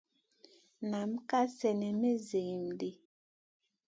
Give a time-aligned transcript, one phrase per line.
[0.89, 2.89] Nam ka slenè may zihim ɗi.